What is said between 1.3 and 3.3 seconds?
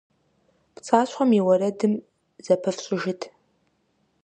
и уэрэдым зыпыфщӀыжыт.